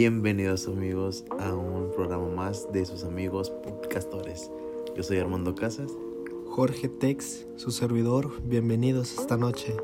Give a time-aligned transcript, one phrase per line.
[0.00, 4.48] Bienvenidos amigos a un programa más de sus amigos podcastores.
[4.94, 5.90] Yo soy Armando Casas.
[6.46, 9.74] Jorge Tex, su servidor, bienvenidos esta noche.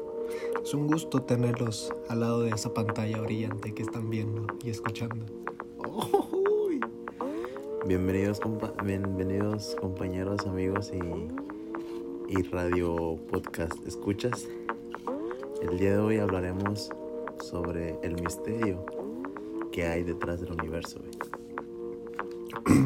[0.62, 5.26] Es un gusto tenerlos al lado de esa pantalla brillante que están viendo y escuchando.
[7.84, 14.46] Bienvenidos, compa- bienvenidos compañeros, amigos y, y radio podcast escuchas.
[15.60, 16.90] El día de hoy hablaremos
[17.40, 18.86] sobre el misterio
[19.74, 21.00] que hay detrás del universo.
[21.00, 21.12] güey.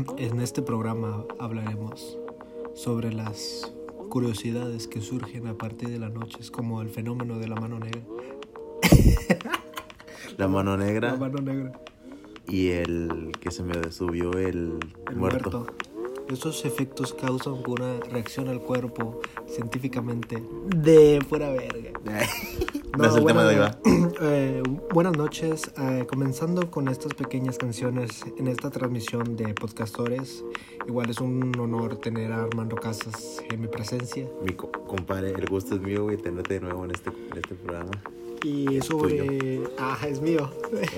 [0.17, 2.19] En este programa hablaremos
[2.75, 3.71] sobre las
[4.09, 8.01] curiosidades que surgen a partir de las noches, como el fenómeno de la mano negra.
[10.39, 11.73] La mano negra La mano negra.
[12.47, 14.79] y el que se me subió el,
[15.11, 15.51] El muerto.
[15.61, 15.67] muerto.
[16.29, 20.43] Estos efectos causan una reacción al cuerpo científicamente
[20.77, 21.91] de fuera verga.
[22.99, 23.71] No, es el tema de hoy,
[24.23, 30.45] eh, buenas noches, eh, comenzando con estas pequeñas canciones en esta transmisión de podcastores.
[30.89, 34.27] Igual es un honor tener a Armando Casas en mi presencia.
[34.45, 37.55] Mi co- compadre, el gusto es mío, güey, tenerte de nuevo en este, en este
[37.55, 37.91] programa.
[38.43, 39.61] Y sobre...
[39.79, 40.51] Ah, es mío.
[40.73, 40.93] Es,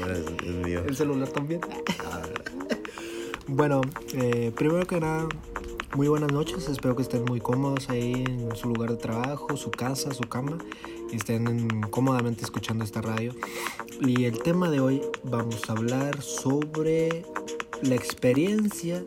[0.47, 0.83] es mío.
[0.87, 1.61] El celular también.
[2.05, 2.23] Ah,
[3.53, 3.81] Bueno,
[4.15, 5.27] eh, primero que nada,
[5.97, 6.69] muy buenas noches.
[6.69, 10.57] Espero que estén muy cómodos ahí en su lugar de trabajo, su casa, su cama
[11.13, 13.35] y estén cómodamente escuchando esta radio.
[14.01, 17.25] Y el tema de hoy vamos a hablar sobre
[17.83, 19.03] la experiencia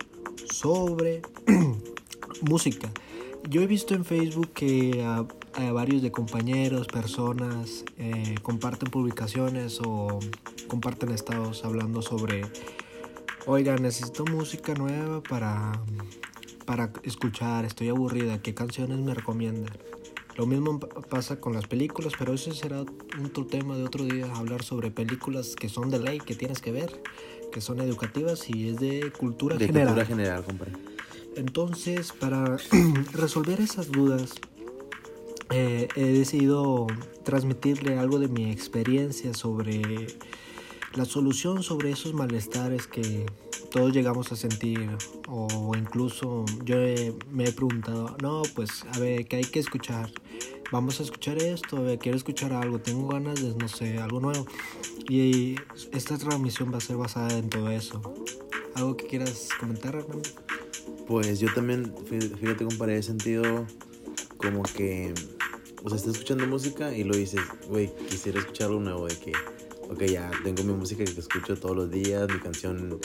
[0.49, 1.21] sobre
[2.41, 2.89] música.
[3.49, 5.05] Yo he visto en Facebook que
[5.73, 10.19] varios de compañeros, personas, eh, comparten publicaciones o
[10.67, 12.43] comparten estados hablando sobre
[13.45, 15.73] Oiga, necesito música nueva para,
[16.65, 19.73] para escuchar, estoy aburrida, ¿qué canciones me recomiendan?
[20.35, 22.81] Lo mismo pa- pasa con las películas, pero ese será
[23.23, 26.71] otro tema de otro día, hablar sobre películas que son de ley, que tienes que
[26.71, 27.01] ver,
[27.51, 29.89] que son educativas y es de cultura de general.
[29.89, 30.73] cultura general, compadre.
[31.35, 32.57] Entonces, para
[33.13, 34.33] resolver esas dudas,
[35.51, 36.87] eh, he decidido
[37.23, 40.07] transmitirle algo de mi experiencia sobre
[40.95, 43.25] la solución sobre esos malestares que
[43.73, 44.87] todos llegamos a sentir
[45.27, 46.75] o incluso yo
[47.31, 50.11] me he preguntado, no, pues a ver, ¿qué hay que escuchar?
[50.71, 54.19] Vamos a escuchar esto, a ver, quiero escuchar algo, tengo ganas de, no sé, algo
[54.19, 54.45] nuevo.
[55.09, 55.55] Y
[55.91, 57.99] esta transmisión va a ser basada en todo eso.
[58.75, 60.29] ¿Algo que quieras comentar, Armando?
[61.07, 63.65] Pues yo también, fí- fíjate, compadre, he sentido
[64.37, 65.13] como que,
[65.83, 69.31] o sea, estás escuchando música y lo dices, güey, quisiera escuchar algo nuevo, de que,
[69.89, 72.99] ok, ya tengo mi música que escucho todos los días, mi canción,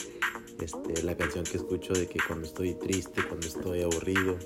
[0.61, 4.37] este, la canción que escucho de que cuando estoy triste, cuando estoy aburrido,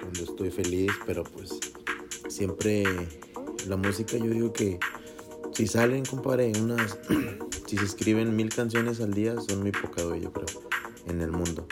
[0.00, 1.58] cuando estoy feliz, pero pues
[2.28, 2.84] siempre
[3.66, 4.78] la música yo digo que
[5.54, 6.98] si salen, compadre, unas,
[7.66, 10.46] si se escriben mil canciones al día, son muy pocas, yo creo,
[11.06, 11.66] en el mundo.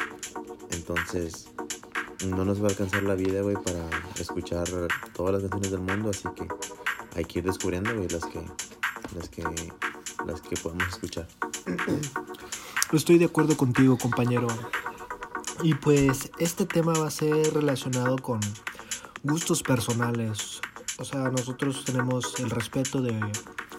[0.71, 1.49] Entonces,
[2.27, 3.89] no nos va a alcanzar la vida, güey, para
[4.21, 4.69] escuchar
[5.15, 6.47] todas las canciones del mundo, así que
[7.17, 8.41] hay que ir descubriendo, güey, las que,
[9.17, 9.45] las que,
[10.27, 11.27] las que podemos escuchar.
[12.93, 14.49] Estoy de acuerdo contigo, compañero.
[15.63, 18.39] Y pues este tema va a ser relacionado con
[19.23, 20.61] gustos personales.
[20.99, 23.19] O sea, nosotros tenemos el respeto de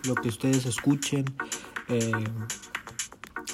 [0.08, 1.26] lo que ustedes escuchen.
[1.90, 2.12] eh,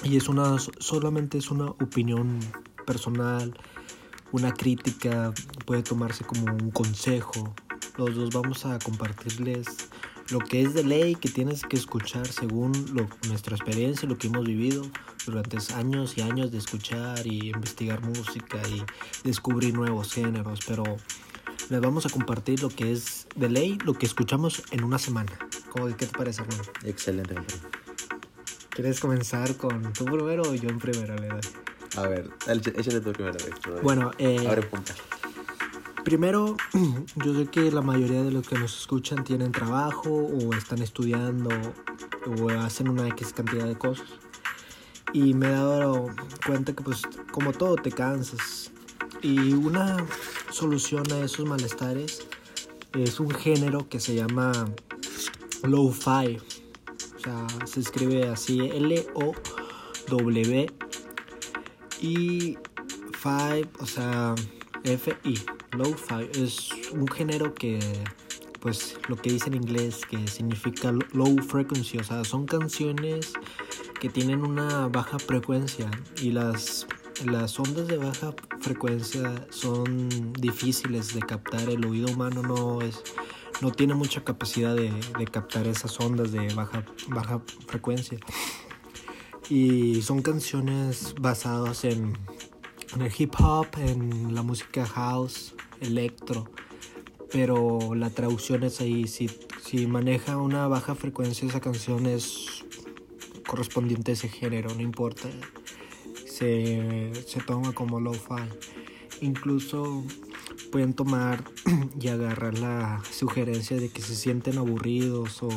[0.02, 2.40] y es una, solamente es una opinión
[2.86, 3.52] personal,
[4.32, 5.34] una crítica,
[5.66, 7.54] puede tomarse como un consejo.
[7.98, 9.89] Los dos vamos a compartirles
[10.30, 14.28] lo que es de ley que tienes que escuchar según lo- nuestra experiencia, lo que
[14.28, 14.82] hemos vivido
[15.26, 18.82] durante años y años de escuchar y investigar música y
[19.24, 20.84] descubrir nuevos géneros, pero
[21.68, 25.32] les vamos a compartir lo que es de ley, lo que escuchamos en una semana.
[25.70, 26.62] ¿Cómo, ¿Qué te parece, hermano?
[26.84, 27.58] Excelente, compadre.
[28.70, 31.14] ¿Quieres comenzar con tú primero o yo en primera?
[31.16, 31.40] Doy?
[31.96, 32.30] A ver,
[32.76, 33.36] échale tú primero,
[33.82, 34.94] Bueno, eh, Abre punta.
[36.04, 36.56] Primero,
[37.24, 41.50] yo sé que la mayoría de los que nos escuchan tienen trabajo o están estudiando
[42.26, 44.08] o hacen una X cantidad de cosas.
[45.12, 46.06] Y me he dado
[46.46, 47.02] cuenta que pues
[47.32, 48.70] como todo te cansas.
[49.22, 49.98] Y una
[50.50, 52.26] solución a esos malestares
[52.94, 54.52] es un género que se llama
[55.62, 56.38] Lo-Fi.
[57.16, 60.66] O sea, se escribe así L-O-W
[62.00, 62.56] y
[63.12, 64.34] Five, o sea,
[64.82, 65.38] F-I,
[65.72, 66.30] Lo-Fi.
[66.34, 67.78] Es un género que,
[68.60, 71.98] pues, lo que dice en inglés, que significa low frequency.
[71.98, 73.32] O sea, son canciones
[74.00, 75.90] que tienen una baja frecuencia
[76.20, 76.86] y las,
[77.24, 81.68] las ondas de baja frecuencia son difíciles de captar.
[81.68, 83.02] El oído humano no es
[83.60, 88.18] no tiene mucha capacidad de, de captar esas ondas de baja, baja frecuencia.
[89.48, 92.16] Y son canciones basadas en,
[92.94, 96.50] en el hip hop, en la música house, electro.
[97.32, 99.06] Pero la traducción es ahí.
[99.06, 99.30] Si,
[99.62, 102.64] si maneja una baja frecuencia, esa canción es
[103.46, 105.28] correspondiente a ese género, no importa.
[106.26, 108.42] Se, se toma como lo-fi.
[109.20, 110.04] Incluso
[110.72, 111.44] pueden tomar
[112.00, 115.50] y agarrar la sugerencia de que se sienten aburridos o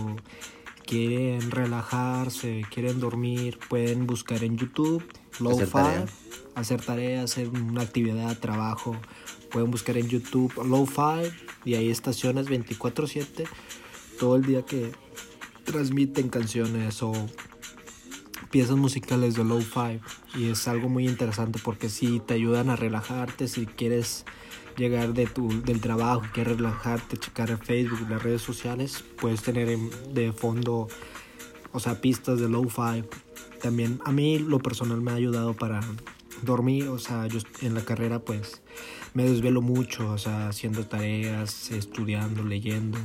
[0.85, 5.03] quieren relajarse, quieren dormir, pueden buscar en YouTube
[5.33, 5.99] Hacer tarea.
[6.01, 6.13] lo-fi,
[6.55, 8.95] hacer tareas, hacer una actividad, trabajo.
[9.53, 11.31] Pueden buscar en YouTube lo-fi
[11.63, 13.45] y hay estaciones 24/7
[14.19, 14.91] todo el día que
[15.63, 17.13] transmiten canciones o
[18.50, 20.00] piezas musicales de lo-fi
[20.35, 24.25] y es algo muy interesante porque sí te ayudan a relajarte si quieres
[24.75, 29.69] llegar de tu, del trabajo, quieres relajarte, checar el Facebook, las redes sociales, puedes tener
[29.69, 30.88] en- de fondo,
[31.71, 33.03] o sea, pistas de lo-fi.
[33.61, 35.79] También a mí lo personal me ha ayudado para
[36.41, 38.61] dormir, o sea, yo en la carrera pues
[39.13, 42.98] me desvelo mucho, o sea, haciendo tareas, estudiando, leyendo.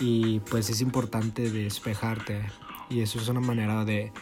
[0.00, 2.42] Y pues es importante despejarte.
[2.88, 4.12] Y eso es una manera de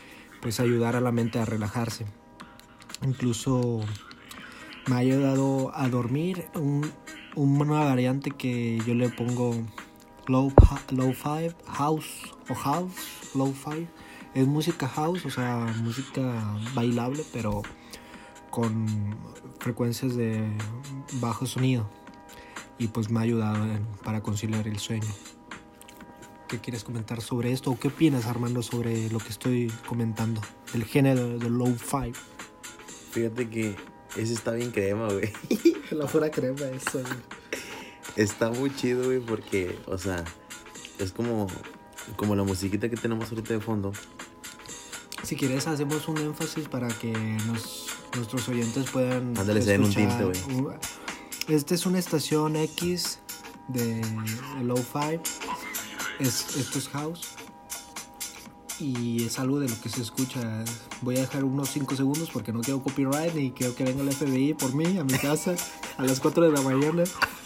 [0.41, 2.07] pues ayudar a la mente a relajarse.
[3.05, 3.81] Incluso
[4.89, 6.91] me ha ayudado a dormir un-
[7.37, 9.55] una variante que yo le pongo
[10.27, 10.53] low,
[10.91, 12.07] low five house
[12.49, 12.93] o house
[13.35, 13.87] low five.
[14.35, 17.63] Es música house o sea música bailable pero
[18.51, 19.17] con
[19.59, 20.43] frecuencias de
[21.21, 21.89] bajo sonido
[22.79, 25.09] y pues me ha ayudado en- para conciliar el sueño
[26.49, 27.71] ¿Qué quieres comentar sobre esto?
[27.71, 30.41] ¿O qué opinas, Armando, sobre lo que estoy comentando?
[30.75, 32.15] El género de low five.
[33.13, 33.77] Fíjate que
[34.17, 35.33] ese está bien crema, güey.
[35.93, 37.03] La pura crema, eso.
[38.17, 40.25] Está muy chido, güey, porque, o sea,
[40.99, 41.47] es como,
[42.17, 43.93] como la musiquita que tenemos ahorita de fondo.
[45.23, 47.13] Si quieres, hacemos un énfasis para que
[47.47, 49.37] nos- nuestros oyentes puedan.
[49.39, 50.77] Ándale, se den un tinte, güey.
[51.49, 53.19] Esta es una estación X
[53.69, 54.01] de
[54.63, 55.21] low five.
[56.19, 57.29] Es, esto es house.
[58.79, 60.65] Y es algo de lo que se escucha.
[61.03, 64.13] Voy a dejar unos 5 segundos porque no quiero copyright ni quiero que venga el
[64.13, 65.55] FBI por mí a mi casa
[65.99, 67.05] a las 4 de la mañana.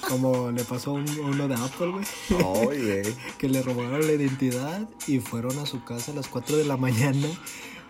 [0.09, 2.05] Como le pasó a un- uno de Apple, güey.
[2.31, 3.15] Ay, güey.
[3.39, 6.77] que le robaron la identidad y fueron a su casa a las 4 de la
[6.77, 7.27] mañana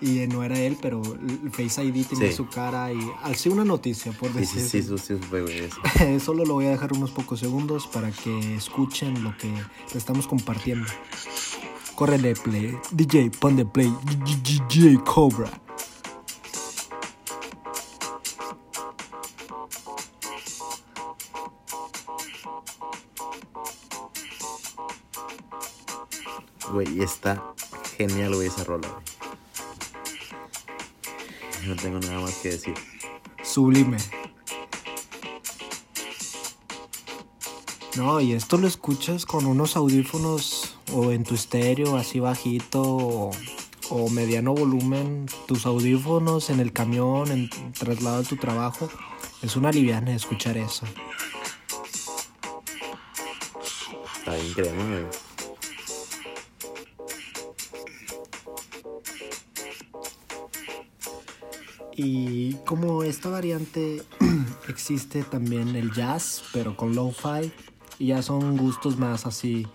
[0.00, 2.36] y no era él, pero el Face ID tenía Sí.
[2.36, 3.00] su cara y
[3.34, 4.60] ser una noticia, por decir.
[4.60, 6.20] sí, sí, sí, sí.
[6.20, 10.26] Solo lo voy a dejar unos pocos segundos para que escuchen lo que le estamos
[10.26, 10.86] compartiendo.
[11.94, 13.92] Córrele play, DJ, pon de play,
[14.42, 15.50] DJ Cobra.
[26.72, 27.42] Güey, está
[27.96, 29.13] genial, güey, esa rola, güey.
[31.66, 32.74] No tengo nada más que decir.
[33.42, 33.96] Sublime.
[37.96, 43.30] No, y esto lo escuchas con unos audífonos o en tu estéreo así bajito o,
[43.90, 48.88] o mediano volumen, tus audífonos en el camión, en traslado a tu trabajo.
[49.42, 50.86] Es una liviana escuchar eso.
[54.18, 55.08] Está bien
[61.96, 64.02] Y como esta variante
[64.68, 67.52] existe también el jazz, pero con lo-fi.
[67.98, 69.68] Y ya son gustos más así,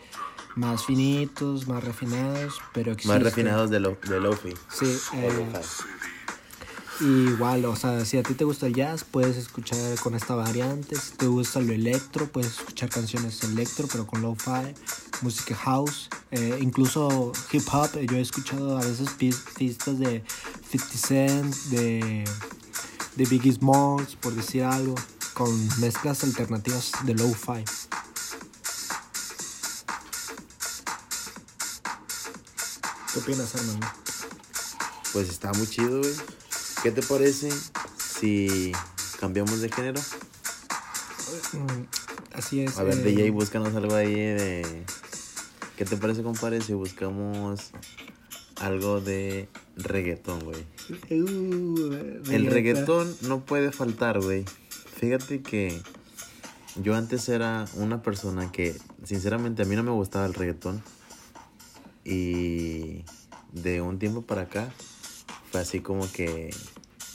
[0.56, 3.14] más finitos, más refinados, pero existe.
[3.14, 4.54] Más refinados de, lo, de Lofi.
[4.70, 7.06] Sí, O eh, lo-fi.
[7.06, 10.36] y igual, o sea, si a ti te gusta el jazz, puedes escuchar con esta
[10.36, 10.98] variante.
[10.98, 14.74] Si te gusta lo electro, puedes escuchar canciones electro, pero con lo-fi,
[15.22, 17.98] música house, eh, incluso hip hop.
[18.02, 20.24] Yo he escuchado a veces pis- pistas de
[20.72, 22.24] 50 Cent, de,
[23.16, 24.94] de Biggie Smalls, por decir algo,
[25.34, 25.50] con
[25.80, 27.64] mezclas alternativas de lo-fi.
[33.14, 33.80] ¿Qué opinas, hermano?
[35.12, 36.14] Pues está muy chido, güey.
[36.84, 37.50] ¿Qué te parece
[37.98, 38.72] si
[39.20, 40.00] cambiamos de género?
[41.54, 41.86] Mm,
[42.34, 42.78] Así es.
[42.78, 44.86] A ver, eh, DJ, búscanos algo ahí de...
[45.78, 47.72] ¿Qué te parece, compadre, si buscamos
[48.58, 49.50] algo de
[49.84, 50.66] reggaetón, güey?
[51.10, 54.46] Uh, El reggaetón no puede faltar, güey.
[55.00, 55.82] Fíjate que
[56.76, 60.82] yo antes era una persona que, sinceramente, a mí no me gustaba el reggaetón.
[62.06, 63.04] Y
[63.52, 64.72] de un tiempo para acá,
[65.52, 66.50] fue así como que,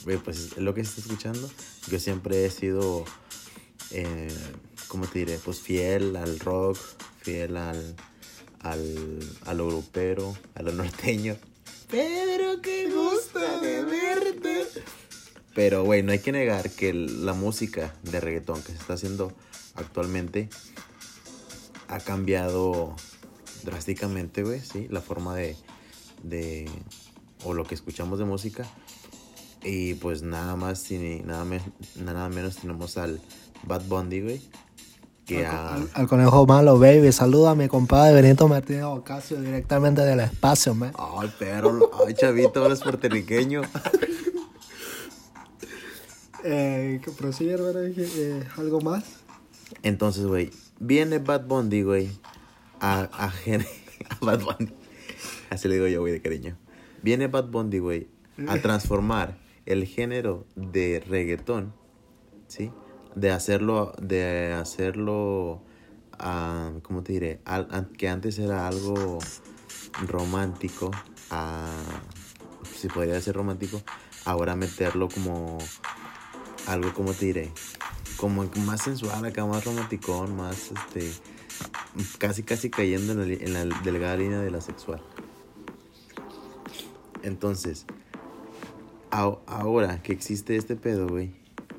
[0.03, 1.49] güey, pues es lo que se está escuchando.
[1.89, 3.05] Yo siempre he sido,
[3.91, 4.27] eh,
[4.87, 5.39] ¿cómo te diré?
[5.43, 6.77] Pues fiel al rock,
[7.21, 7.95] fiel al,
[8.59, 11.37] al, a lo grupero, a lo norteño.
[11.89, 14.65] Pero lo que gusta de verte.
[15.53, 19.31] Pero, güey, no hay que negar que la música de reggaetón que se está haciendo
[19.75, 20.49] actualmente
[21.87, 22.95] ha cambiado
[23.63, 25.55] drásticamente, güey, sí, la forma de,
[26.23, 26.69] de,
[27.43, 28.67] o lo que escuchamos de música.
[29.63, 31.61] Y pues nada más y nada, me-
[31.95, 33.19] nada menos tenemos al
[33.63, 34.41] Bad Bunny, güey,
[35.25, 35.45] que.
[35.45, 37.11] Al, al conejo malo, baby.
[37.11, 40.93] Saluda a mi compadre Benito Martínez Ocasio directamente del espacio, man.
[40.97, 43.61] Ay, perro, ay, chavito, eres puertorriqueño.
[46.47, 49.03] Eh, que prosigue, hermano, eh, ¿Algo más?
[49.81, 52.11] Entonces, güey, viene Bad Bunny, güey,
[52.79, 53.25] a, a,
[54.09, 54.71] a Bad Bunny.
[55.49, 56.55] Así le digo yo, güey, de cariño.
[57.01, 58.07] Viene Bad Bunny, güey,
[58.47, 61.73] a transformar el género de reggaetón,
[62.47, 62.71] ¿sí?
[63.15, 65.61] De hacerlo, de hacerlo,
[66.19, 67.39] ah, ¿cómo te diré?
[67.45, 69.19] Al- que antes era algo
[70.07, 70.91] romántico,
[71.31, 71.69] a,
[72.75, 73.81] si podría ser romántico,
[74.25, 75.57] ahora meterlo como
[76.67, 77.51] algo, como te diré?
[78.17, 81.11] Como más sensual, acá más romanticón, más este.
[82.17, 85.01] Casi, casi cayendo en la, en la delgada línea de la sexual.
[87.23, 87.85] Entonces,
[89.09, 91.31] ahora que existe este pedo, güey,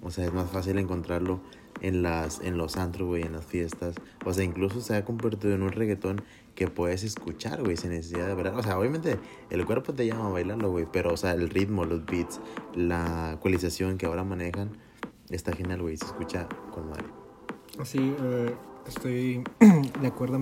[0.03, 1.41] o sea, es más fácil encontrarlo
[1.81, 3.97] en las en los antros, güey, en las fiestas.
[4.25, 6.23] O sea, incluso se ha convertido en un reggaetón
[6.55, 8.49] que puedes escuchar, güey, sin necesidad de ver.
[8.49, 9.19] O sea, obviamente
[9.51, 12.41] el cuerpo te llama a bailarlo, güey, pero, o sea, el ritmo, los beats,
[12.75, 14.71] la ecualización que ahora manejan,
[15.29, 17.05] está genial, güey, se escucha con madre.
[17.85, 18.55] Sí, eh,
[18.87, 19.45] estoy
[20.01, 20.41] de acuerdo,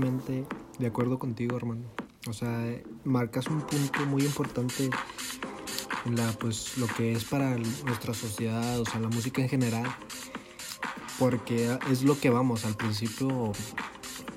[0.78, 1.82] de acuerdo contigo, hermano.
[2.28, 4.88] O sea, marcas un punto muy importante
[6.10, 9.96] la, pues, lo que es para nuestra sociedad, o sea, la música en general.
[11.18, 13.52] Porque es lo que vamos, al principio,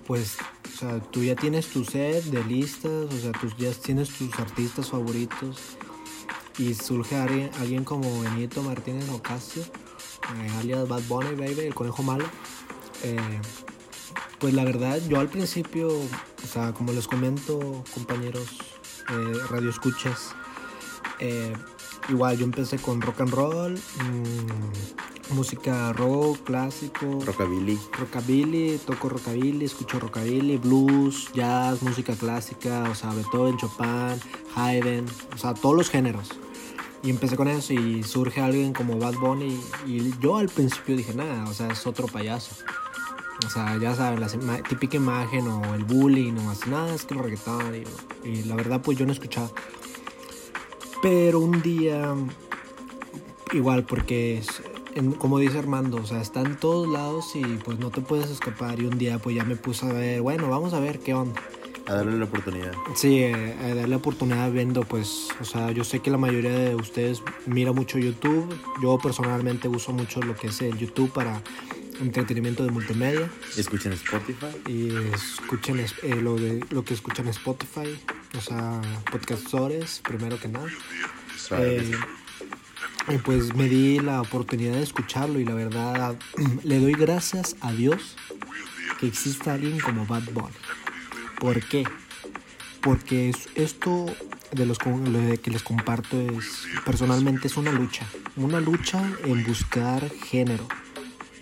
[0.05, 0.37] pues,
[0.73, 4.37] o sea, tú ya tienes tu set de listas, o sea, tú ya tienes tus
[4.39, 5.59] artistas favoritos.
[6.59, 12.01] Y surge alguien, alguien como Benito Martínez Ocasio, eh, alias Bad Bunny, baby, el conejo
[12.01, 12.25] malo.
[13.03, 13.39] Eh,
[14.39, 18.47] pues la verdad, yo al principio, o sea, como les comento, compañeros,
[19.09, 20.35] eh, radio escuchas,
[21.19, 21.53] eh,
[22.09, 27.77] igual yo empecé con rock and roll, mm, música rock, clásico, Rockabilly.
[27.99, 34.19] rockabilly, toco rockabilly, escucho rockabilly, blues, jazz, música clásica, o sea, Beethoven, Chopin,
[34.55, 36.29] Haydn, o sea, todos los géneros.
[37.03, 41.13] Y empecé con eso y surge alguien como Bad Bunny y yo al principio dije,
[41.13, 42.55] nada, o sea, es otro payaso.
[43.45, 44.27] O sea, ya saben, la
[44.63, 47.75] típica imagen o el bullying o así, nada, es que el reggaetón.
[48.23, 49.51] Y, y la verdad, pues yo no escuchaba.
[51.01, 52.13] Pero un día,
[53.53, 54.61] igual, porque es-
[54.95, 58.29] en- como dice Armando, o sea, está en todos lados y pues no te puedes
[58.29, 58.79] escapar.
[58.79, 61.41] Y un día, pues ya me puse a ver, bueno, vamos a ver qué onda.
[61.85, 62.73] A darle la oportunidad.
[62.95, 66.75] Sí, eh, a darle oportunidad viendo, pues, o sea, yo sé que la mayoría de
[66.75, 68.53] ustedes mira mucho YouTube.
[68.81, 71.41] Yo personalmente uso mucho lo que es el YouTube para
[72.01, 73.29] entretenimiento de multimedia.
[73.55, 74.47] Escuchen Spotify.
[74.67, 77.97] Y escuchen es- eh, lo, de, lo que escuchan Spotify,
[78.35, 78.81] o sea,
[79.11, 80.67] podcastores, primero que nada.
[83.09, 86.17] Eh, pues me di la oportunidad de escucharlo y la verdad
[86.63, 88.15] le doy gracias a Dios
[88.99, 90.53] que exista alguien como Bad Bunny.
[91.39, 91.85] ¿Por qué?
[92.81, 94.05] Porque es- esto
[94.51, 98.05] de los con- lo de que les comparto es personalmente es una lucha,
[98.35, 100.67] una lucha en buscar género,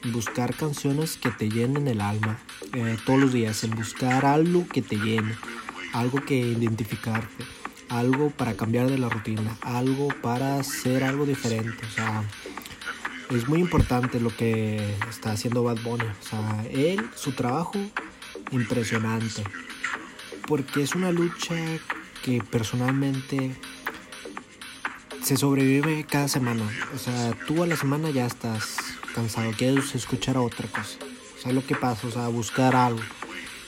[0.04, 2.38] en buscar canciones que te llenen el alma
[2.74, 5.36] eh, todos los días, en buscar algo que te llene,
[5.96, 7.46] algo que identificarte,
[7.90, 12.24] algo para cambiar de la rutina, algo para hacer algo diferente, o sea,
[13.32, 16.04] es muy importante lo que está haciendo Bad Bunny.
[16.04, 17.80] O sea, él, su trabajo,
[18.52, 19.44] impresionante.
[20.48, 21.56] Porque es una lucha
[22.24, 23.56] que personalmente
[25.24, 26.70] se sobrevive cada semana.
[26.94, 28.78] O sea, tú a la semana ya estás
[29.16, 31.00] cansado, quieres escuchar otra cosa.
[31.36, 33.02] O sea, lo que pasa, o sea, buscar algo.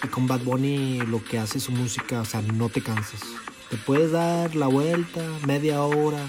[0.03, 3.21] Y con Bad Bunny lo que hace su música, o sea, no te cansas.
[3.69, 6.25] Te puedes dar la vuelta, media hora,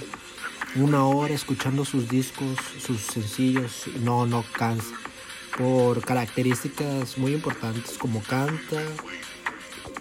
[0.77, 4.95] una hora escuchando sus discos, sus sencillos, no, no cansa.
[5.57, 8.81] Por características muy importantes como canta,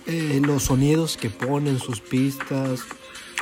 [0.06, 2.82] eh, los sonidos que pone en sus pistas,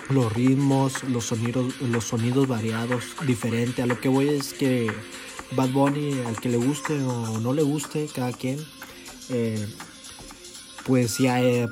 [0.10, 3.82] los ritmos, los sonidos, los sonidos variados, diferente.
[3.82, 4.92] A lo que voy es que
[5.52, 8.60] Bad Bunny, al que le guste o no le guste, cada quien,
[9.30, 9.68] eh,
[10.86, 11.68] pues ha eh,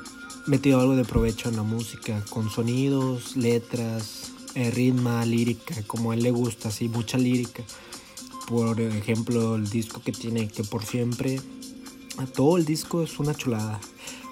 [0.46, 6.14] metido algo de provecho en la música, con sonidos, letras, eh, ritmo, lírica, como a
[6.14, 7.62] él le gusta, así, mucha lírica.
[8.48, 11.40] Por ejemplo, el disco que tiene que por siempre,
[12.34, 13.80] todo el disco es una chulada.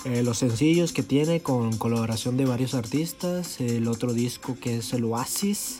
[0.04, 3.60] Eh, los sencillos que tiene con colaboración de varios artistas.
[3.60, 5.78] El otro disco que es el Oasis.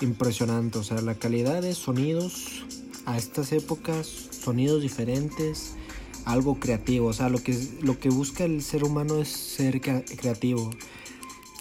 [0.00, 2.64] Impresionante, o sea, la calidad de sonidos
[3.06, 5.76] a estas épocas, sonidos diferentes,
[6.24, 7.08] algo creativo.
[7.08, 10.70] O sea, lo que, lo que busca el ser humano es ser crea- creativo.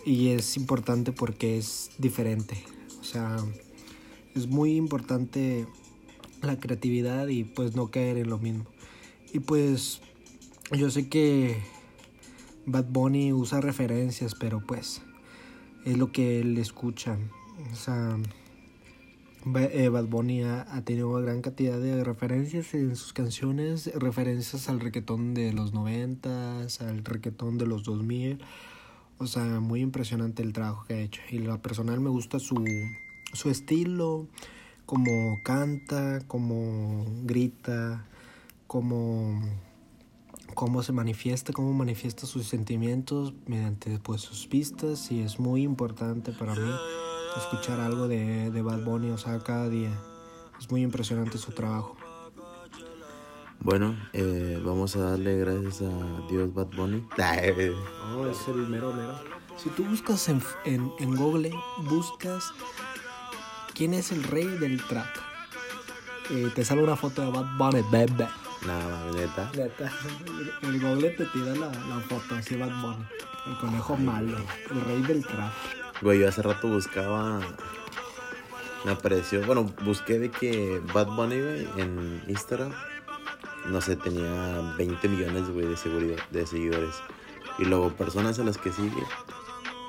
[0.05, 2.63] Y es importante porque es diferente.
[2.99, 3.37] O sea,
[4.35, 5.65] es muy importante
[6.41, 8.65] la creatividad y pues no caer en lo mismo.
[9.33, 10.01] Y pues
[10.71, 11.57] yo sé que
[12.65, 15.01] Bad Bunny usa referencias, pero pues
[15.85, 17.17] es lo que él escucha.
[17.71, 18.17] O sea,
[19.43, 25.33] Bad Bunny ha, tenido una gran cantidad de referencias en sus canciones, referencias al reggaetón
[25.33, 28.39] de los noventas, al reggaetón de los 2000.
[29.17, 31.21] O sea, muy impresionante el trabajo que ha hecho.
[31.31, 32.63] Y lo personal me gusta su,
[33.33, 34.27] su estilo,
[34.85, 38.05] como canta, como grita,
[38.67, 39.41] cómo
[40.83, 46.53] se manifiesta, cómo manifiesta sus sentimientos mediante pues sus pistas y es muy importante para
[46.53, 46.71] mí
[47.37, 49.91] escuchar algo de, de Bad Bunny, o sea, cada día.
[50.59, 51.97] Es muy impresionante su trabajo.
[53.59, 57.05] Bueno, eh, vamos a darle gracias a Dios Bad Bunny.
[57.17, 59.19] No, es el mero mero.
[59.55, 61.51] Si tú buscas en, en, en Google,
[61.83, 62.51] buscas
[63.75, 65.05] quién es el rey del trap.
[66.31, 68.27] Eh, te sale una foto de Bad Bunny, bebé.
[68.65, 69.51] Nada, más, neta.
[69.55, 69.91] Neta,
[70.63, 73.05] El Google te tira la, la foto así Bad Bunny.
[73.45, 74.37] El conejo malo,
[74.71, 75.51] el rey del trap.
[76.01, 77.39] Güey, yo hace rato buscaba.
[78.85, 79.45] Me apareció.
[79.45, 82.73] Bueno, busqué de que Bad Bunny, güey, en Instagram.
[83.67, 86.95] No sé, tenía 20 millones, güey, de, seguridad, de seguidores.
[87.59, 89.03] Y luego, personas a las que sigue,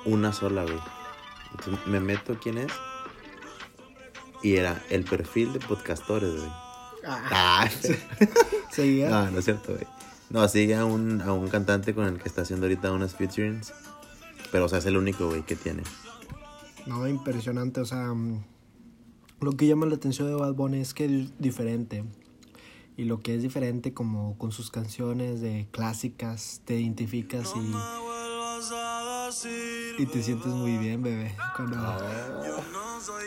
[0.05, 0.81] una sola, güey.
[1.53, 2.73] Entonces me meto quién es.
[4.43, 6.51] Y era el perfil de podcastores, güey.
[7.07, 7.69] Ah,
[8.71, 9.09] Seguía.
[9.09, 9.87] no, no es cierto, güey.
[10.29, 13.73] No, sigue a un, a un cantante con el que está haciendo ahorita unas featurings.
[14.51, 15.83] Pero, o sea, es el único, güey, que tiene.
[16.87, 18.45] No, impresionante, o sea, mm,
[19.41, 22.05] lo que llama la atención de Bad Bunny es que es diferente.
[22.97, 27.61] Y lo que es diferente como con sus canciones de clásicas, te identificas y,
[30.03, 31.79] y te sientes muy bien, bebé, cuando,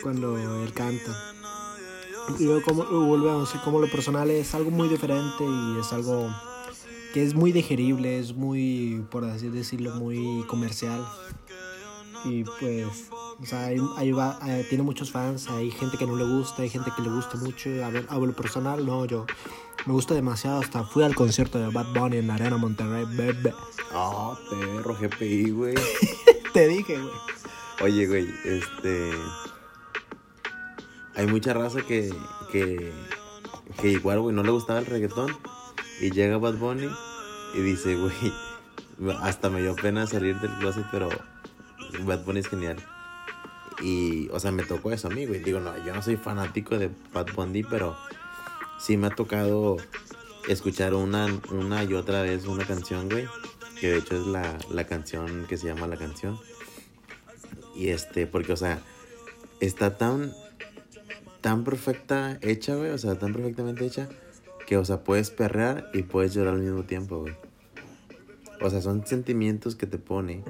[0.02, 1.34] cuando él canta.
[2.38, 6.30] Y luego como, volvemos, como lo personal es algo muy diferente y es algo
[7.12, 11.04] que es muy digerible, es muy, por así decirlo, muy comercial.
[12.24, 16.16] Y pues, o sea, hay, hay va- eh, tiene muchos fans, hay gente que no
[16.16, 17.68] le gusta, hay gente que le gusta mucho.
[17.84, 19.26] A ver, a lo personal, no, yo
[19.86, 20.60] me gusta demasiado.
[20.60, 23.52] Hasta fui al concierto de Bad Bunny en la Arena Monterrey, bebé.
[23.92, 25.74] Ah, perro, GPI, güey.
[26.54, 27.12] Te dije, güey.
[27.82, 29.10] Oye, güey, este.
[31.14, 32.12] Hay mucha raza que,
[32.52, 32.92] que,
[33.80, 35.34] que igual, güey, no le gustaba el reggaetón.
[36.00, 36.88] Y llega Bad Bunny
[37.54, 41.08] y dice, güey, hasta me dio pena salir del closet, pero
[42.04, 42.76] Bad Bunny es genial.
[43.82, 45.42] Y, o sea, me tocó eso a mí, güey.
[45.42, 47.96] Digo, no, yo no soy fanático de Bad Bunny, pero
[48.78, 49.76] sí me ha tocado
[50.48, 53.26] escuchar una, una y otra vez una canción, güey.
[53.80, 56.38] Que de hecho es la, la canción que se llama La Canción.
[57.74, 58.80] Y este, porque, o sea,
[59.60, 60.32] está tan,
[61.42, 62.90] tan perfecta hecha, güey.
[62.90, 64.08] O sea, tan perfectamente hecha
[64.66, 67.34] que, o sea, puedes perrear y puedes llorar al mismo tiempo, güey.
[68.62, 70.42] O sea, son sentimientos que te pone.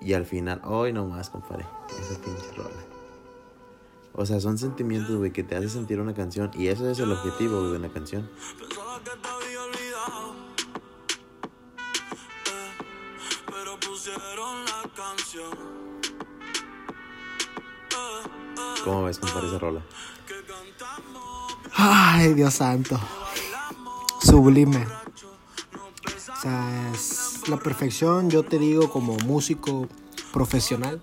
[0.00, 1.66] Y al final, hoy nomás, compadre.
[2.00, 2.70] Esa pinche rola.
[4.12, 6.50] O sea, son sentimientos, güey, que te hace sentir una canción.
[6.54, 8.28] Y eso es el objetivo, güey, de una canción.
[8.58, 10.34] Pensaba que te había olvidado.
[12.46, 12.72] Eh,
[13.46, 15.52] pero pusieron la canción.
[17.90, 18.22] Eh,
[18.56, 19.82] eh, ¿Cómo ves, compadre, esa rola?
[21.74, 22.98] Ay, Dios santo.
[24.22, 24.86] Sublime.
[26.40, 29.86] O sea, es la perfección, yo te digo, como músico
[30.32, 31.02] profesional.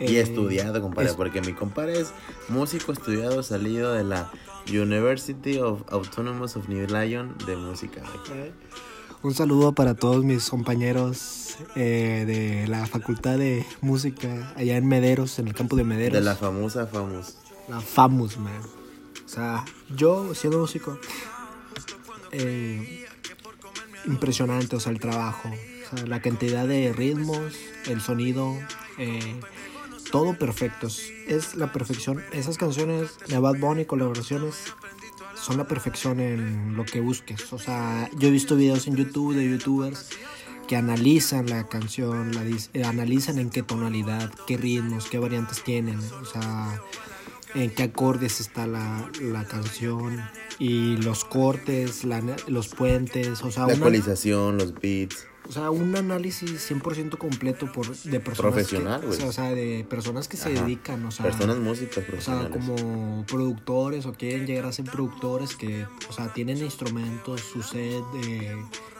[0.00, 2.12] Y Eh, estudiado, compadre, es- porque mi compadre es
[2.48, 4.30] músico estudiado salido de la
[4.66, 8.00] University of Autonomous of New Lyon de música.
[9.22, 15.38] Un saludo para todos mis compañeros eh, de la Facultad de Música allá en Mederos,
[15.38, 16.14] en el campo de Mederos.
[16.14, 17.36] De la famosa Famos.
[17.68, 18.62] La Famous, man.
[19.26, 20.96] O sea, yo siendo músico,
[22.32, 23.04] eh,
[24.08, 27.54] impresionante, o sea, el trabajo, o sea, la cantidad de ritmos,
[27.86, 28.56] el sonido,
[28.98, 29.40] eh,
[30.10, 30.88] todo perfecto.
[31.26, 32.22] Es- la perfección.
[32.32, 34.54] Esas canciones de Bad Bunny, colaboraciones,
[35.40, 37.52] son la perfección en lo que busques.
[37.52, 40.08] O sea, yo he visto videos en YouTube de youtubers
[40.66, 45.98] que analizan la canción, la eh, analizan en qué tonalidad, qué ritmos, qué variantes tienen.
[45.98, 46.80] O sea,
[47.54, 50.20] en qué acordes está la, la canción
[50.58, 55.26] y los cortes, la- los puentes, o sea, La una- ecualización, los beats.
[55.48, 58.52] o sea, un análisis 100% completo por, de personas.
[58.52, 59.22] Profesional, güey.
[59.22, 61.24] O sea, de personas que se dedican, o sea.
[61.24, 62.50] Personas músicas O sea, profesionales.
[62.52, 68.02] como productores o quieren llegar a ser productores que, o sea, tienen instrumentos, su set
[68.20, 68.56] de,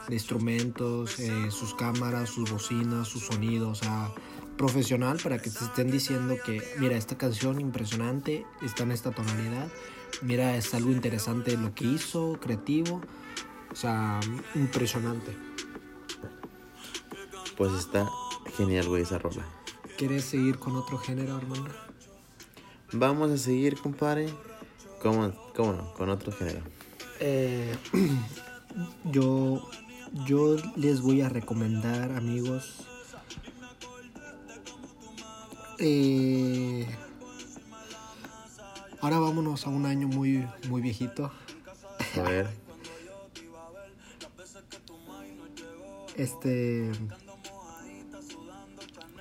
[0.08, 4.10] de instrumentos, eh, sus cámaras, sus bocinas, sus sonidos, o sea,
[4.58, 9.68] profesional para que te estén diciendo que, mira, esta canción impresionante está en esta tonalidad,
[10.20, 13.00] mira, es algo interesante lo que hizo, creativo,
[13.72, 14.20] o sea,
[14.54, 15.34] impresionante.
[17.56, 18.06] Pues está
[18.56, 19.46] genial, güey, esa rola.
[19.96, 21.70] ¿Quieres seguir con otro género, Armando?
[22.92, 24.28] Vamos a seguir, compadre.
[25.00, 25.94] ¿Cómo, cómo no?
[25.94, 26.60] Con otro género.
[27.20, 27.74] Eh,
[29.04, 29.68] yo,
[30.26, 32.87] yo les voy a recomendar, amigos.
[35.78, 36.86] Eh,
[39.00, 41.30] ahora vámonos a un año muy, muy viejito.
[42.16, 42.48] A ver.
[46.16, 46.90] Este.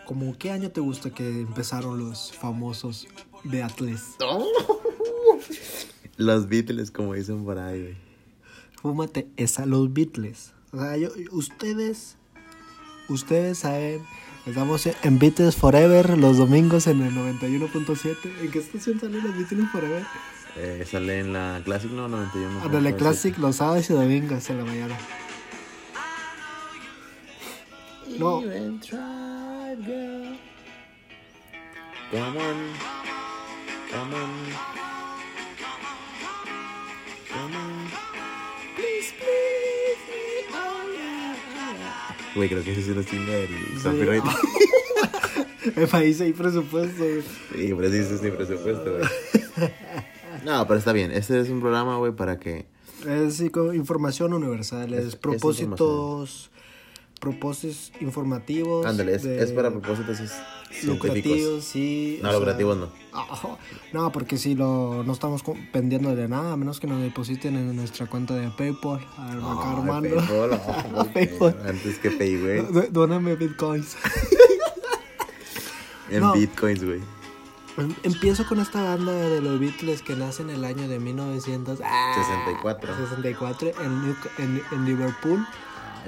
[0.06, 3.08] ¿Cómo qué año te gusta que empezaron los famosos
[3.44, 4.16] Beatles?
[6.18, 7.98] Los Beatles, como dicen por ahí, güey.
[8.82, 10.52] Fúmate esa, los Beatles.
[10.72, 12.18] O sea, yo, ustedes,
[13.08, 14.02] ustedes saben,
[14.48, 18.16] estamos en Beatles Forever los domingos en el 91.7.
[18.42, 20.04] ¿En qué estación salen los Beatles Forever?
[20.56, 22.64] Eh, sale en la Classic, no, 91.
[22.64, 24.98] Ándale, Classic los sábados y domingos en la mañana.
[28.18, 28.42] No.
[32.10, 32.58] Come on.
[33.92, 34.77] Come on.
[42.38, 43.50] Güey, creo que ese es una chinga del
[43.84, 44.24] copyright.
[45.76, 47.04] El país hay presupuesto.
[47.04, 47.22] güey.
[47.22, 49.70] Sí, sí, sí, sin presupuesto, güey.
[50.46, 51.12] No, pero está bien.
[51.12, 52.66] Este es un programa, güey, para que...
[53.06, 56.52] Es sí, como información universal, Es- es propósitos,
[57.20, 58.86] propósitos informativos.
[58.86, 60.20] Ándale, es, para propósitos
[60.84, 62.20] lucrativos, sí.
[62.22, 62.90] No, lucrativos no.
[63.94, 67.76] No, porque si lo, no estamos pendiendo de nada, a menos que nos depositen en
[67.76, 69.00] nuestra cuenta de PayPal.
[69.18, 69.40] A Ay,
[69.78, 70.16] Armando.
[70.18, 70.62] Paypal,
[70.98, 71.58] ay, Paypal.
[71.68, 72.62] Antes que Pay, güey.
[72.72, 73.96] D- Dóname bitcoins.
[76.10, 76.34] En No.
[76.34, 77.00] bitcoins, güey.
[77.78, 82.96] Em- Empiezo con esta banda de los Beatles que nace en el año de 1964
[82.98, 83.72] 64.
[83.84, 85.46] en, New- en, en Liverpool.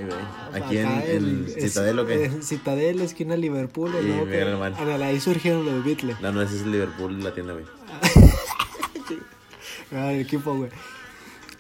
[0.05, 0.62] Güey.
[0.63, 2.25] Aquí en, en es- Citadel, ¿o qué?
[2.25, 3.91] En Citadel, esquina Liverpool.
[4.01, 4.25] Y ¿no?
[4.25, 4.73] Miguel Alemán.
[5.03, 6.19] ahí surgieron los Beatles.
[6.21, 7.65] No, no, ese es Liverpool, la tienda, güey.
[9.91, 10.69] Ah, el equipo, güey.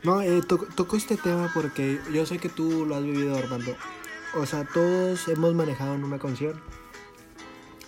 [0.03, 3.75] No, eh, to- toco este tema porque yo sé que tú lo has vivido, Armando.
[4.35, 6.61] O sea, todos hemos manejado en una canción.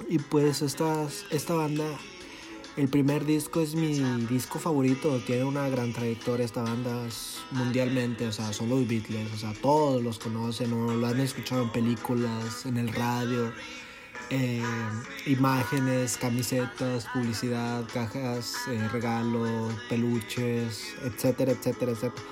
[0.09, 1.85] Y pues estas, esta banda,
[2.77, 5.19] el primer disco es mi disco favorito.
[5.25, 7.05] Tiene una gran trayectoria esta banda
[7.51, 8.27] mundialmente.
[8.27, 9.31] O sea, son los Beatles.
[9.33, 13.51] O sea, todos los conocen o lo han escuchado en películas, en el radio.
[14.29, 14.63] eh,
[15.25, 22.23] imágenes, camisetas, publicidad, cajas, eh, regalos, peluches, etcétera, etcétera, etcétera.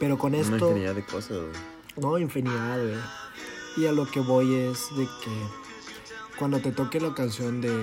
[0.00, 0.68] Pero con Una esto...
[0.70, 1.52] infinidad de cosas, güey.
[1.96, 2.96] No, infinidad, güey.
[3.76, 5.30] Y a lo que voy es de que
[6.38, 7.76] cuando te toque la ocasión de,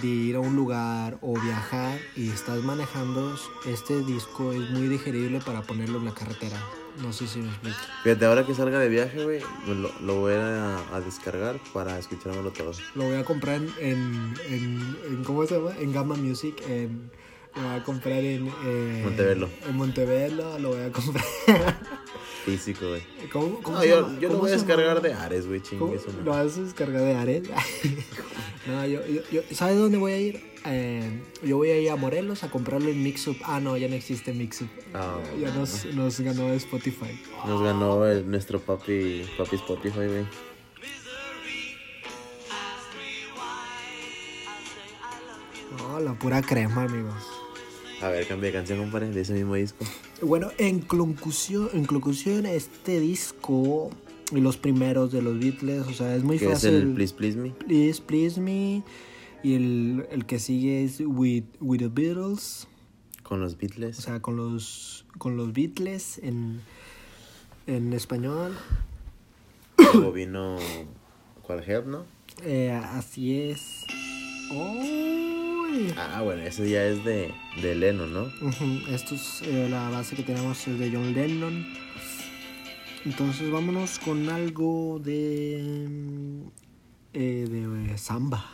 [0.00, 5.40] de ir a un lugar o viajar y estás manejando, este disco es muy digerible
[5.40, 6.56] para ponerlo en la carretera.
[7.02, 7.76] No sé si me explico.
[8.02, 12.50] Fíjate, ahora que salga de viaje, güey, lo, lo voy a, a descargar para escuchármelo
[12.50, 12.72] todo.
[12.96, 15.70] Lo voy a comprar en, en, en, en- ¿cómo se llama?
[15.78, 16.56] En Gamma Music.
[16.68, 17.10] En,
[17.54, 18.48] lo voy a comprar en...
[18.64, 19.48] eh, Montevelo.
[19.68, 21.24] En Montevelo, lo voy a comprar.
[22.50, 23.02] Físico, güey.
[23.32, 24.48] ¿Cómo, cómo No, voy a llama?
[24.48, 27.42] descargar de Ares, güey, chingue eso, ¿Lo vas a descargar de Ares?
[28.66, 30.48] no, yo, yo, yo- ¿Sabes dónde voy a ir?
[30.64, 33.36] Eh, yo voy a ir a Morelos a comprarlo en Mixup.
[33.44, 34.68] Ah, no, ya no existe Mixup.
[34.94, 37.20] Ah, ya nos, nos ganó Spotify.
[37.46, 40.24] Nos ganó el- nuestro papi, papi Spotify, güey.
[45.76, 47.22] No, la pura crema, amigos.
[48.00, 49.84] A ver, cambia de canción, compadre, de ese mismo disco.
[50.22, 53.90] Bueno, en conclusión, en conclusión, este disco
[54.32, 56.74] y los primeros de los Beatles, o sea, es muy Que es fácil.
[56.74, 57.50] el Please Please Me.
[57.50, 58.82] Please, Please Me.
[59.44, 62.66] Y el, el que sigue es With, with the Beatles.
[63.22, 63.98] Con los Beatles.
[63.98, 66.60] O sea, con los, con los Beatles en,
[67.68, 68.56] en español.
[69.94, 70.56] Luego vino.
[71.42, 72.04] ¿Cuál Help, no?
[72.42, 73.60] Eh, así es.
[75.96, 78.22] Ah, bueno, ese ya es de, de Lennon, ¿no?
[78.24, 81.66] Ujú, Esto es eh, la base que tenemos es de John Lennon.
[83.04, 86.42] Entonces vámonos con algo de
[87.14, 88.44] eh, de eh, samba.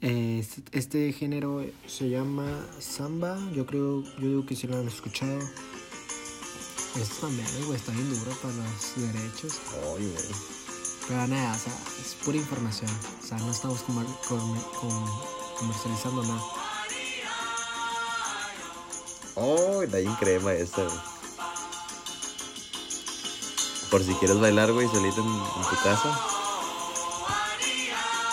[0.00, 2.46] Eh, este, este género se llama
[2.78, 3.36] samba.
[3.54, 5.38] Yo creo, yo digo que si lo han escuchado.
[6.96, 9.60] Esto también, güey, está bien duro para los derechos.
[9.94, 10.24] Oye, güey.
[11.08, 12.90] Pero nada, o sea, es pura información.
[13.22, 14.58] O sea, no estamos com- com-
[15.58, 16.42] comercializando nada.
[19.34, 20.98] Oh, está bien crema esta, güey.
[23.90, 26.20] Por si quieres bailar, güey, solito en, tu casa.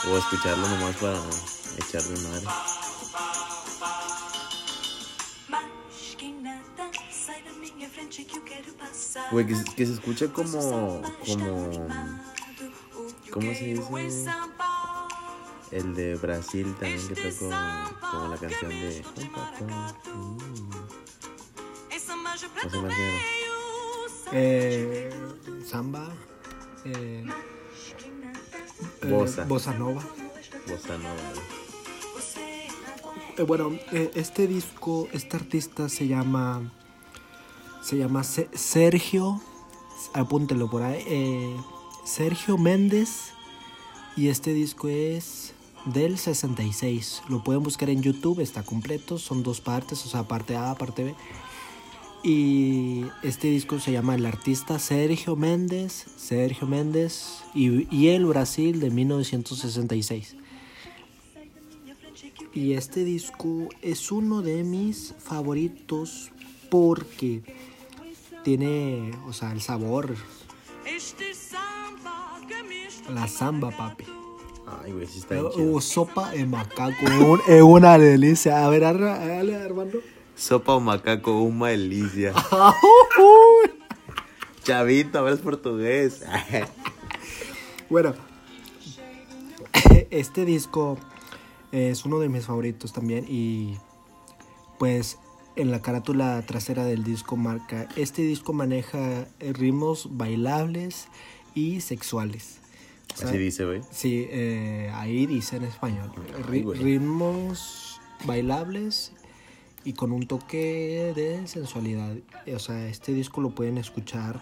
[0.08, 1.20] O escucharlo nomás para
[1.78, 2.46] echarle madre.
[9.14, 9.30] Da.
[9.32, 11.02] Güey, que, que se escucha como.
[11.26, 11.70] como.
[13.32, 14.30] ¿Cómo se dice?
[15.72, 17.50] El de Brasil también que tocó
[18.12, 19.04] como la canción de.
[22.82, 23.20] Me hace.
[24.32, 25.10] Eh,
[25.66, 26.08] samba.
[26.86, 27.26] Eh,
[29.02, 29.44] eh, Bossa.
[29.46, 30.04] bossa nova.
[30.68, 31.16] Bossa nova.
[33.38, 36.72] Eh, bueno, este disco, este artista se llama.
[37.84, 39.42] Se llama Se- Sergio.
[40.14, 41.56] Apúntelo por ahí.
[42.06, 43.32] Sergio Méndez.
[44.18, 45.54] Y este disco es
[45.86, 47.24] del 66.
[47.30, 49.18] Lo pueden buscar en YouTube, está completo.
[49.18, 51.16] Son dos partes, o sea, parte A, parte B.
[52.24, 56.06] Y este disco se llama El artista Sergio Méndez.
[56.18, 57.44] Sergio Méndez.
[57.54, 60.36] Y, y el Brasil de 1966.
[62.54, 66.32] Y este disco es uno de mis favoritos
[66.70, 67.44] porque
[68.44, 70.16] tiene, o sea, el sabor,
[73.10, 74.15] la samba, papi.
[74.84, 75.76] Ay, güey, sí está bien chido.
[75.76, 78.66] o sopa de macaco, es, un- es una delicia.
[78.66, 80.00] A ver, arra- dale, Armando.
[80.36, 82.34] Sopa o macaco, una delicia.
[84.64, 86.24] Chavito, hablas portugués.
[87.88, 88.16] Bueno,
[90.10, 90.98] este disco
[91.72, 93.78] es uno de mis favoritos también y
[94.80, 95.20] pues
[95.56, 101.08] en la carátula trasera del disco marca, este disco maneja ritmos bailables
[101.54, 102.60] y sexuales.
[103.14, 103.82] O sea, Así dice, güey.
[103.92, 106.12] Sí, eh, ahí dice en español.
[106.50, 109.14] Ri- Ay, ritmos bailables
[109.86, 112.16] y con un toque de sensualidad.
[112.54, 114.42] O sea, este disco lo pueden escuchar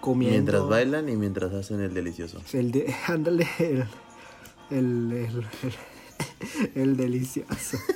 [0.00, 0.34] comiendo.
[0.36, 2.40] Mientras bailan y mientras hacen el delicioso.
[2.52, 3.84] El de, ándale, el,
[4.70, 7.76] el, el, el- el delicioso.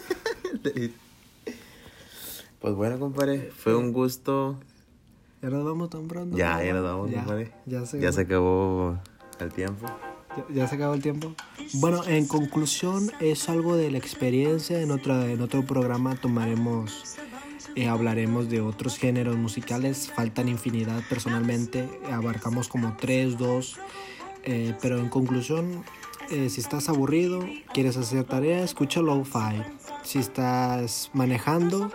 [2.61, 4.59] Pues bueno, compadre, fue un gusto.
[5.43, 6.35] Ya nos vamos tan pronto.
[6.37, 7.53] Ya, ya nos vamos, Ya, compadre.
[7.67, 8.99] Ya se, Ya se acabó
[10.53, 11.33] ya- se acabó el tiempo.
[11.75, 14.81] Bueno, en conclusión, es algo de la experiencia.
[14.81, 17.17] En, otra, en otro programa tomaremos,
[17.75, 20.11] eh, hablaremos de otros géneros musicales.
[20.15, 21.89] Faltan infinidad personalmente.
[22.11, 23.77] Abarcamos como tres, dos.
[24.45, 25.85] Eh, pero en conclusión,
[26.31, 29.63] eh, si estás aburrido, quieres hacer tarea, escucha lo-fi.
[30.03, 31.91] Si estás manejando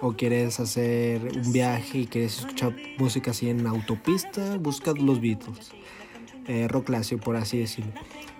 [0.00, 5.70] o quieres hacer un viaje y quieres escuchar música así en autopista, busca los Beatles.
[6.46, 7.92] Eh, rock clásico, por así decirlo.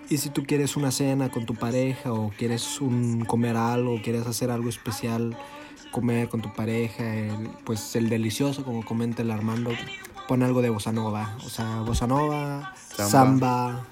[0.09, 4.27] Y si tú quieres una cena con tu pareja o quieres un, comer algo, quieres
[4.27, 5.37] hacer algo especial,
[5.91, 9.71] comer con tu pareja, el- pues el delicioso, como comenta el Armando,
[10.27, 11.37] pon algo de bossa nova.
[11.45, 13.09] O sea, bossa nova, Samba.
[13.09, 13.87] samba.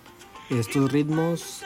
[0.50, 1.64] Estos ritmos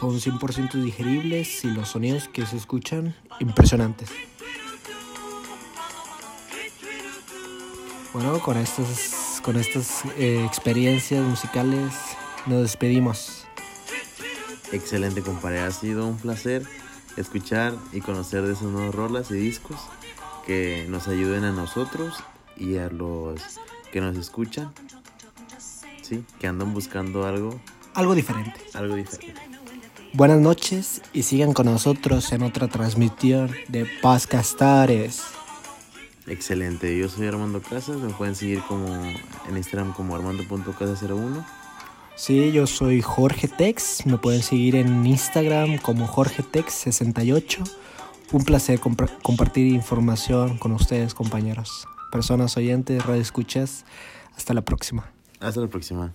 [0.00, 4.08] son 100% digeribles y los sonidos que se escuchan impresionantes.
[8.12, 11.92] Bueno, con estas, con estas eh, experiencias musicales
[12.46, 13.44] nos despedimos.
[14.72, 15.60] Excelente, compadre.
[15.60, 16.64] Ha sido un placer
[17.16, 19.76] escuchar y conocer de esos nuevos rolas y discos
[20.46, 22.16] que nos ayuden a nosotros
[22.56, 23.40] y a los
[23.92, 24.72] que nos escuchan.
[26.02, 27.60] Sí, que andan buscando algo,
[27.94, 28.60] Algo diferente.
[28.72, 29.40] algo diferente.
[30.14, 35.22] Buenas noches y sigan con nosotros en otra transmisión de Pascastores.
[36.26, 41.44] Excelente, yo soy Armando Casas, me pueden seguir como en Instagram como armando.casa01.
[42.16, 44.06] Sí, yo soy Jorge Tex.
[44.06, 47.68] Me pueden seguir en Instagram como Jorge Tex68.
[48.30, 51.88] Un placer compartir información con ustedes, compañeros.
[52.12, 53.84] Personas oyentes, radio escuchas.
[54.36, 55.10] Hasta la próxima.
[55.40, 56.14] Hasta la próxima.